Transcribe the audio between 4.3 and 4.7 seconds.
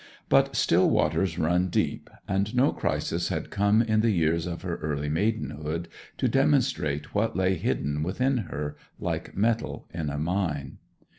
of